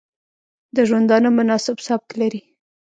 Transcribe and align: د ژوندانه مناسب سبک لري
د 0.75 0.77
ژوندانه 0.89 1.29
مناسب 1.37 1.77
سبک 1.87 2.09
لري 2.21 2.41